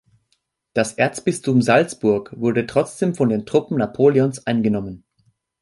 [0.73, 5.03] Das Erzbistum Salzburg wurde trotzdem von den Truppen Napoleons eingenommen.